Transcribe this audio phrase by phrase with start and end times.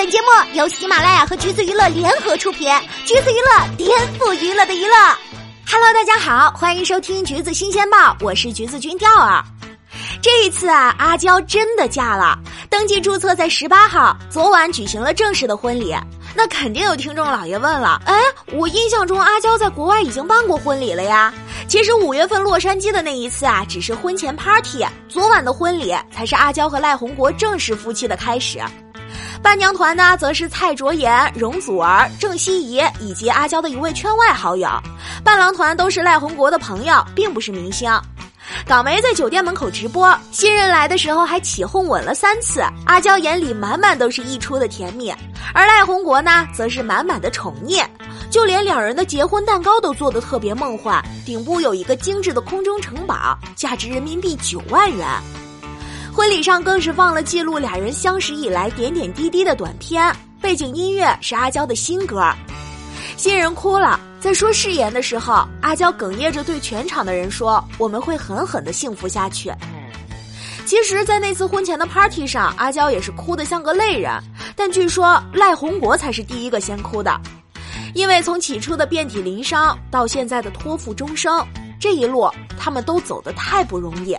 [0.00, 2.72] 本节目由喜马拉雅和橘子娱乐联合出品，
[3.04, 4.96] 橘子娱乐颠覆娱乐的娱乐。
[5.70, 9.44] Hello，大家好，欢迎收听橘子新鲜报，我是橘子君钓儿。
[10.22, 12.34] 这一次啊，阿娇真的嫁了，
[12.70, 15.94] 登记注册在十八号，昨晚举行了正式的婚礼。
[16.34, 18.18] 那肯定有听众老爷问了，哎，
[18.54, 21.30] 我印象中阿娇在国外已经办过婚礼了呀。
[21.68, 28.62] 其实五月份洛杉矶的那一次啊，只是婚前 party，昨晚的婚礼才是阿娇和赖宏国正式夫妻的开始。
[29.42, 34.68] 伴娘团呢，则是蔡卓妍、容祖儿、郑希怡以及阿娇的一位圈外好友。
[35.24, 37.90] 伴郎团都是赖宏国的朋友，并不是明星。
[38.66, 45.12] 港媒在酒店门口直播，新人来的时候还起哄吻了三次，阿娇眼里满满都是溢出的甜蜜，
[45.54, 47.82] 而赖宏国呢，则是满满的宠溺，
[48.30, 55.06] 就连两人的结婚蛋糕都做得特别梦幻，顶部有一个精致的空中城堡，价值人民币九万元。
[56.12, 62.22] 婚礼上更是放了记录俩人相识以来点点滴滴的短片，背景音乐是阿娇的新歌。
[63.16, 69.52] 新人哭了，在说誓言的时候，阿娇哽咽着对全场的人说：“我们会狠狠的幸福下去。”
[70.66, 74.12] 其实，在那次婚前的 party 上，阿娇也是哭得像个泪人。
[74.56, 77.18] 但据说赖宏国才是第一个先哭的，
[77.94, 81.46] 因为从起初的遍体鳞伤到现在的托付终生，
[81.78, 84.16] 这一路他们都走得太不容易。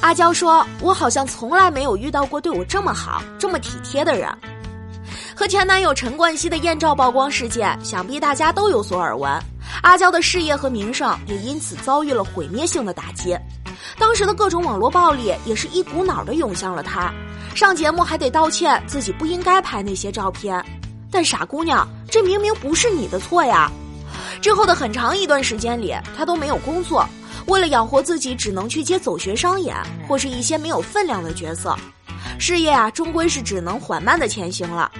[0.00, 4.28] 阿娇说：“我好像从来没有遇到过对我这么好、这么体贴的人。”
[5.36, 9.30] 和前男友陈冠希的艳照曝光事件，想必大家都有所耳闻。
[9.82, 13.36] 阿娇的事业和名声也因此遭遇了毁灭性的打击。
[13.98, 17.12] 当时的各种网络暴力也是一股脑的涌向了她。
[17.54, 20.62] 上节目还得道歉，自己不应该拍那些照片。
[21.10, 23.70] 但傻姑娘，这明明不是你的错呀！
[24.40, 27.06] 之后的很长一段时间里，她都没有工作，
[27.46, 31.76] 为了养活自己，只能去接走学商演或是一些没有分量的角色。
[32.38, 34.90] 事业啊，终归是只能缓慢的前行了。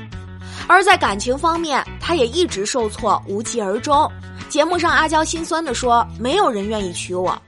[0.66, 4.10] 而在感情方面，他也一直受挫，无疾而终。
[4.48, 7.40] 节目上，阿娇心酸地说：“没有人愿意娶我。”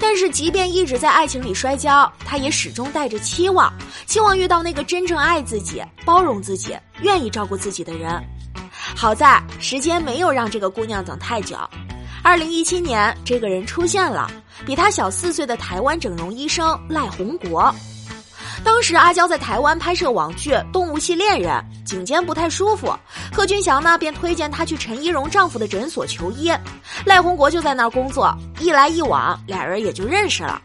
[0.00, 3.72] 但是，即便一直在爱情里摔跤，他也始终带着期望，
[4.06, 8.22] 期望遇到那个真正爱自己、包容自己、愿意照顾自己的人。
[8.94, 11.56] 好在时间没有让这个姑娘等太久。
[12.22, 14.30] 二零一七年，这个人出现了，
[14.66, 17.74] 比他小四岁的台湾整容医生赖宏国。
[18.64, 21.52] 当时阿娇在台湾拍摄网剧《动物系恋人》，
[21.88, 22.92] 颈肩不太舒服，
[23.32, 26.52] 贺军翔呢便推荐她去陈怡蓉丈夫的诊所求医，
[27.04, 30.60] 赖宏国就在那儿工作，一来一往，俩人也就认识了。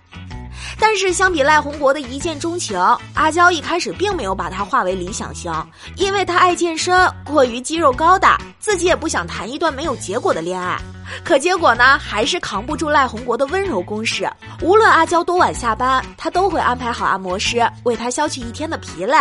[0.79, 2.77] 但是相比赖宏国的一见钟情，
[3.13, 5.53] 阿娇一开始并没有把他化为理想型，
[5.95, 10.77] 因为他爱健身，过于肌肉高大，自己也不想谈一段没有结果的恋爱。
[11.23, 14.29] 可结果呢，还是扛不住赖宏国的温柔攻势。
[14.61, 19.17] 无论阿娇多晚下班，他都会安排好按摩师为她消去一天的疲累。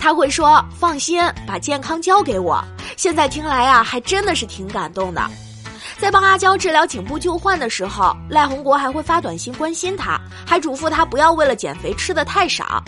[0.00, 2.62] 他会说：“放心，把健康交给我。”
[2.96, 5.22] 现在听来呀，还真的是挺感动的。
[5.98, 12.82] 在帮阿娇治疗颈部旧患的时候，赖宏国还会发短信关心她，还嘱咐她不要为了减肥吃的太少。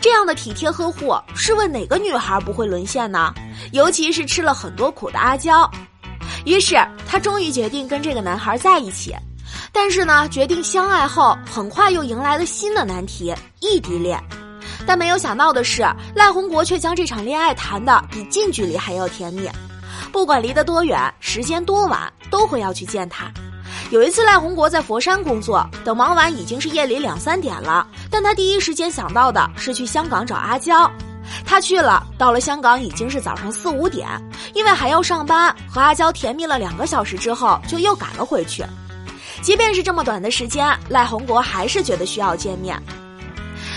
[0.00, 3.32] 这样的体贴呵护，试问哪个女孩不会沦陷呢？
[3.72, 5.68] 尤其是吃了很多苦的阿娇。
[6.44, 9.14] 于是，他终于决定跟这个男孩在一起，
[9.72, 14.22] 但是呢，决定相爱后，很快又迎来了新的难题——异地恋。
[14.86, 15.82] 但没有想到的是，
[16.14, 19.48] 赖宏国却将这场恋爱谈的比近距离还要甜蜜。
[20.10, 23.30] 不管离得多远，时间多晚，都会要去见他。
[23.90, 30.90] 有一次，赖宏国在佛山工作，等忙完已经是夜里两三点了，但他第一时间想到的是去香港找阿娇。
[31.44, 34.08] 他去了，到了香港已经是早上四五点，
[34.54, 38.64] 因为还要上班，和阿娇甜蜜了两个小时之后，就又赶了回去。
[39.42, 42.80] 即便是这么短的时间，赖宏国还是觉得需要见面。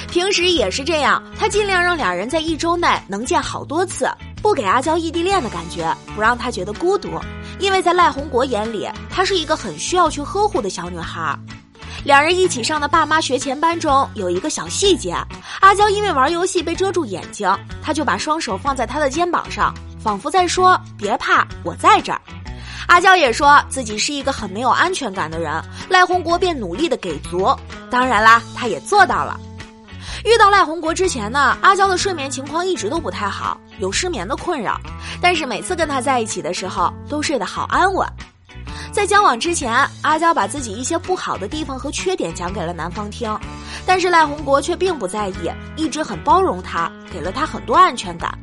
[0.09, 4.09] 平时也是这样，他尽量让俩人在一周内能见好多次，
[4.41, 7.19] 不给阿娇异地恋的感觉，不让她觉得孤独。
[7.59, 11.38] 因为在赖宏国眼里，她是一个很需要去呵护的小女孩。
[12.03, 15.16] 两人一起上的爸妈学前班中有一个小细节：
[15.61, 17.50] 阿娇因为玩游戏被遮住眼睛，
[17.81, 19.73] 他就把双手放在她的肩膀上，
[20.03, 22.20] 仿佛在说“别怕，我在这儿”。
[22.88, 27.55] 阿娇也说自己是一个很没有安全感的人，赖宏国便努力的给足。
[27.90, 29.40] 当然啦，他也做到了。
[30.26, 34.78] 遇到赖宏国之前呢，阿娇的睡眠情况一直都不太好，有失眠的困扰，
[35.22, 38.06] 但是每次跟他在一起的时候，都睡得好安稳。
[38.91, 43.34] 在交往之前，阿娇把自己一些不好的地方和缺点讲给了男方听，
[43.85, 48.38] 但是赖宏国却并不在意，一直很包容她，给了她很多安全感。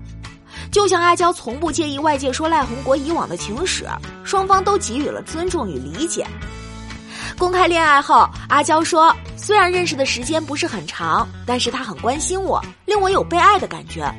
[0.71, 3.87] 就像阿娇从不介意外界说赖宏国以往的情史，
[4.25, 6.27] 双方都给予了尊重与理解。
[7.37, 14.13] 公开恋爱后，阿娇说：“虽然认识的时间不是很长，但是他很关心我，令我有被爱的感觉。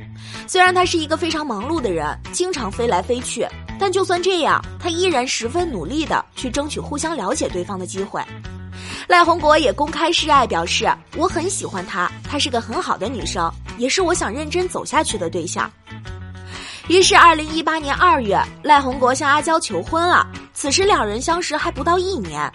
[0.48, 3.48] 虽然他是一个非常忙碌的人，经常飞来飞去，
[3.80, 8.22] 但就算这样，他依然十分努力的去争取互相了解对方的机会。
[9.08, 15.72] 赖宏国也公开示爱，表示我很喜欢她，她是个很好的女生，也是我想认真走下去的对象。
[16.92, 20.28] 于是，二零一八年二月，赖宏国向阿娇求婚了。
[20.54, 22.52] 此时两人相识还不到一年，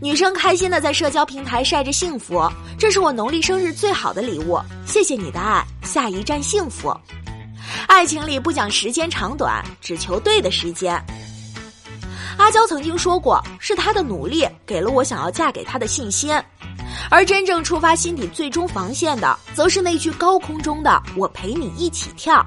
[0.00, 2.48] 女生开心的在社交平台晒着幸福，
[2.78, 4.56] 这是我农历生日最好的礼物，
[4.86, 6.96] 谢谢你的爱，下一站幸福。
[7.88, 10.94] 爱情里不讲时间长短，只求对的时间。
[12.38, 16.32] 阿娇曾经说过，是她的努力给了我想要嫁给他的信心，
[17.10, 22.46] 而真正触发心底最终防线的，则是那句高空中的“我陪你一起跳”。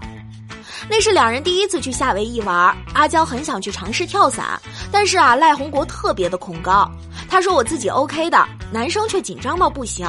[0.87, 4.59] 那是两人第一次去夏威夷玩，阿娇很想去尝试跳伞，
[4.91, 6.89] 但是啊，赖红国特别的恐高。
[7.27, 10.07] 他说我自己 OK 的，男生却紧张到不行，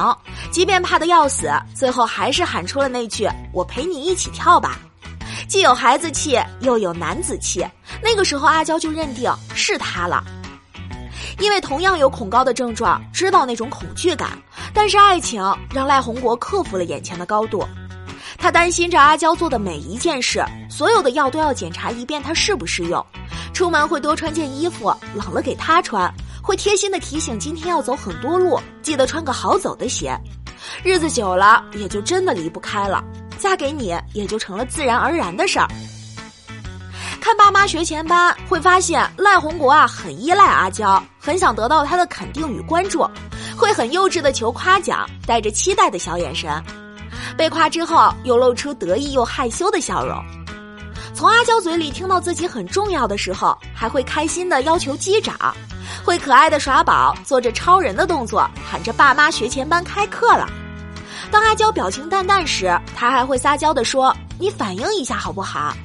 [0.51, 4.77] 即便怕的要死，最后还是喊出了那句“我陪你一起跳吧”，
[5.49, 7.65] 既有孩子气又有男子气。
[8.01, 10.23] 那个时候，阿娇就认定是他了，
[11.39, 14.37] 因为同样有恐高的症状，知道那种恐惧感。
[14.73, 17.67] 但是爱情让赖红国克服了眼前的高度。
[18.37, 23.05] 他担心着阿娇做的每一件事，所有的药都要检查一遍，他适不适用。
[23.53, 26.11] 出门会多穿件衣服，冷了给他穿。
[26.41, 30.17] 会贴心的提醒今天要走很多路，记得穿个好走的鞋。
[30.83, 33.03] 日子久了，也就真的离不开了。
[33.37, 35.67] 嫁给你，也就成了自然而然的事儿。
[37.19, 43.05] 看爸妈学前班，会发现赖红国啊很依赖阿娇，很想得到她的肯定与关注，
[43.57, 46.63] 会很幼稚的求夸奖，带着期待的小眼神。
[47.37, 50.17] 被夸之后，又露出得意又害羞的笑容。
[51.13, 55.35] 从阿娇嘴里听到自己很重要的时候，还会开心的要求击掌，
[56.03, 60.49] 会可爱的耍宝，做着超人的动作，喊着“爸妈学前班开课了”。
[61.31, 65.75] 当阿娇表情淡淡时，他还会撒娇的说：“你反应一下好不好？”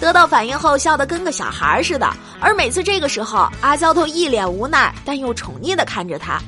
[0.00, 2.08] 得到反应后，笑得跟个小孩似的。
[2.40, 6.40] 而每次这个时候，阿娇都一脸无奈，但又宠溺的看着他。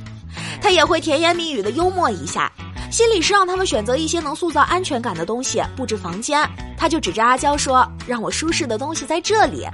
[0.61, 2.51] 他也会甜言蜜语的幽默一下。
[2.93, 6.47] 心里是让他们选择一些能塑造安全感的东西布置房间，
[6.77, 9.67] 他就指着阿娇说：“让我舒适的东西在这里。”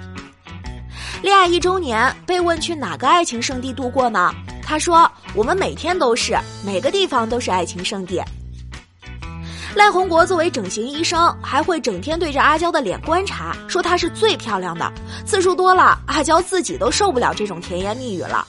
[1.21, 4.33] 恋爱一周年，被问去哪个爱情圣地度过呢？
[4.63, 8.23] 他说：“我们每天都是，每个地方都是爱情圣地。”
[9.75, 14.93] 赖红国作为整形医生，还会整天对着阿娇的脸观察，说她是最漂亮的。
[15.27, 18.47] 次数多了，阿娇自己都受不了这种甜言蜜语了。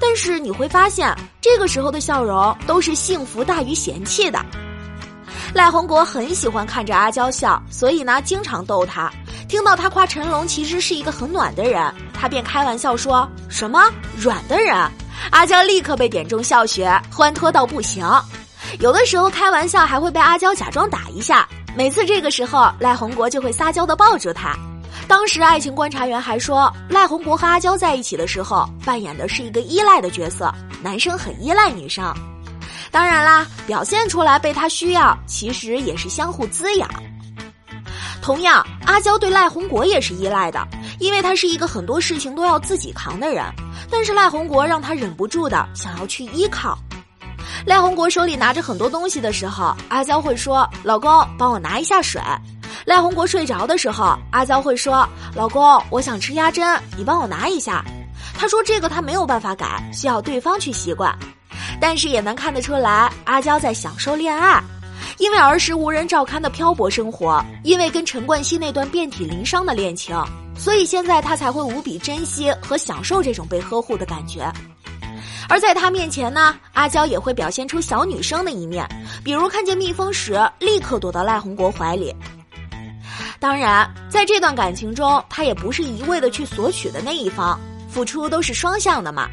[0.00, 4.38] 但是你会发现，这个时候的笑容都是幸福大于嫌弃的。
[5.54, 9.10] 赖红国很喜欢看着阿娇笑，所以呢，经常逗她。
[9.48, 11.82] 听到他夸陈龙其实是一个很暖的人，
[12.12, 14.76] 他便开玩笑说：“什么软的人？”
[15.32, 18.06] 阿娇立刻被点中笑穴，欢脱到不行。
[18.78, 24.54] 有的时候开玩笑还会被阿娇假装打一下，每次这个时候，赖红国就会撒娇的抱住她。
[25.08, 32.12] 当时，爱情观察员还说，赖红国和阿娇在一起的时候，扮演的是一个依赖的角色，男生很依赖女生。
[32.90, 36.88] 当然啦，表现出来被他需要，其实也是相互滋养。
[38.20, 40.62] 同样，阿娇对赖红国也是依赖的，
[41.00, 43.42] 因为他是一个很多事情都要自己扛的人。
[43.90, 46.78] 但是赖红国让他忍不住的想要去依靠。
[47.64, 52.20] 赖红国手里拿着很多东西的时候，阿娇会说：“老公，帮我拿一下水。”
[52.88, 55.06] 赖红国睡着的时候，阿娇会说
[55.36, 57.84] ：“老公，我想吃鸭胗，你帮我拿一下。”
[58.32, 61.14] 他说：“这个他没有办法改，需要对方去习惯。”
[61.78, 64.58] 但是也能看得出来，阿娇在享受恋爱，
[65.18, 70.16] 因为儿时无人照看的漂泊生活，因为跟陈冠希那段遍体鳞伤的恋情，
[70.56, 74.50] 所以现在他才会无比珍惜和享受这种被呵护的感觉。
[75.46, 78.88] 而在他面前呢，阿娇也会表现出小女生的一面，
[79.22, 82.16] 比如看见蜜蜂时，立刻躲到赖红国怀里。
[83.40, 89.28] 当然，在这段感情中，他也不是一味的去索取的那一方，付出都是双向的嘛。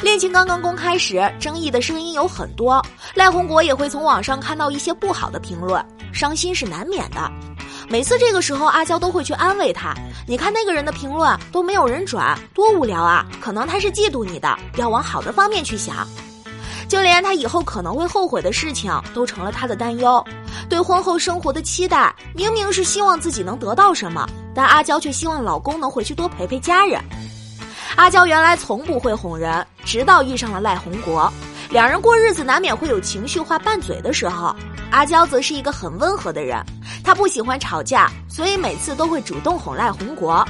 [0.00, 2.80] 恋情刚刚公开时，争议的声音有很多，
[3.14, 7.30] 赖宏国也会从网上看到一些不好的评论，伤心是难免的。
[7.88, 9.92] 每次这个时候，阿娇都会去安慰他
[10.28, 13.26] ：“你看那个人的评论都没有人转，多无聊啊！
[13.40, 16.06] 可能他是嫉妒你的，要往好的方面去想。”
[16.90, 20.22] 就连他以后可能会后悔的事情，都成了他的担忧。
[20.68, 27.00] 对婚后生活的期待，明明是希望自己能得到什么，但阿娇却希望老公能回去多陪陪家人。
[27.94, 31.32] 阿娇原来从不会哄人，直到遇上了赖红国，
[31.70, 34.52] 两人过日子难免会有情绪化拌嘴的时候。
[34.90, 36.60] 阿娇则是一个很温和的人，
[37.04, 40.44] 她不喜欢吵架，所以每次都会主动哄赖红国。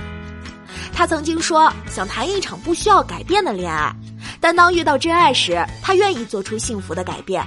[0.90, 3.94] 她曾经说想谈一场不需要改变的恋爱。
[4.40, 7.44] 但当遇到真爱时，他愿意做出幸福的改变。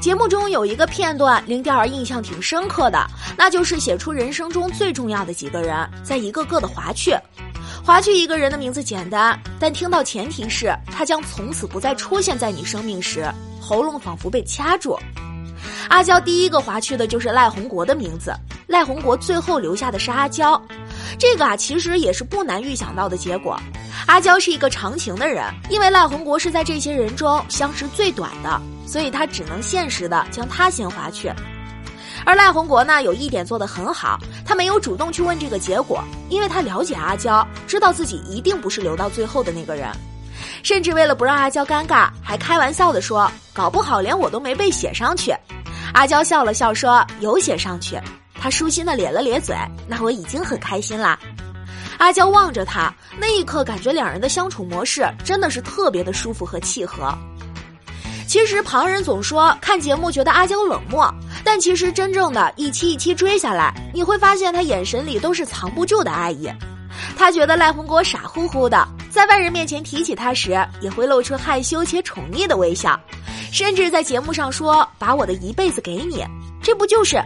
[0.00, 3.04] 节目中有一个片段，林调儿印象挺深刻的。
[3.36, 7.16] 那就是写出人生中最重要的几个人，再一个个的划去。
[7.84, 13.28] 划去一个人的名字简单，但听到前提是他将从此不再出现在你生命时，
[13.60, 14.98] 喉咙仿佛被掐住。
[15.88, 18.32] 阿娇第一个划去的就是赖宏国的名字，
[18.66, 20.60] 赖宏国最后留下的是阿娇。
[21.18, 23.58] 这个啊，其实也是不难预想到的结果。
[24.06, 31.32] 阿娇是一个长情的人，因为赖红国是在这些人中相识最短的，所以他只能现实的将他先划去。
[32.24, 39.90] 而赖红国呢，有一点做得很好，他没有主动去问这个结果，因为他了解阿娇，知道自己一定不是留到最后的那个人，
[40.62, 45.34] 甚至为了不让阿娇尴尬，还开玩笑的说：“搞不好连我都没被写上去。”
[45.94, 47.98] 阿娇笑了笑说：“有写上去。”
[48.40, 49.56] 他舒心的咧了咧嘴，
[49.88, 51.18] 那我已经很开心啦。
[51.98, 57.12] 阿娇望着他，那一刻感觉两人的相处模式真的是特别的舒服和契合。
[58.26, 61.12] 其实旁人总说看节目觉得阿娇冷漠，
[61.42, 66.48] 但其实真正的一期一期追下来，你会发现他眼神里都是藏不住的爱意。
[67.16, 72.98] 他觉得赖红国傻乎乎的，在外人面前提起他时，也会露出害羞且宠溺的微笑，
[73.50, 76.24] 甚至在节目上说把我的一辈子给你，
[76.62, 77.22] 这不就是，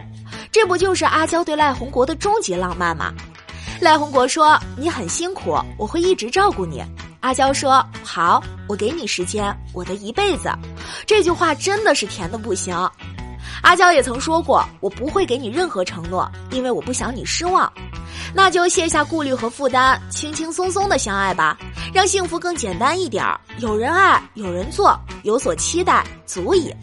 [0.51, 3.13] 这不就是阿娇对赖红国的终极浪漫吗？
[3.83, 6.81] 赖红国说你很辛苦，我会一直照顾你。
[7.19, 10.49] 阿娇说好，我给你时间，我的一辈子。
[11.05, 12.73] 这句话真的是甜的不行。
[13.61, 17.71] 阿娇也曾说过，我不会给你任何承诺，因为我不想你失望。
[18.33, 21.57] 那就卸下顾虑和负担，轻轻松松的相爱吧，
[21.93, 23.37] 让幸福更简单一点儿。
[23.57, 26.73] 有人爱，有人做，有所期待，足矣。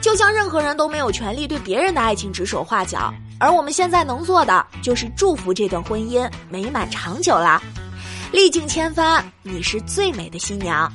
[0.00, 7.62] 就像任何人都没有权利对别人的爱情指手画脚，而我们现在能做的就是祝福这段婚姻美满长久啦。
[8.32, 10.92] 历尽千帆，你是最美的新娘。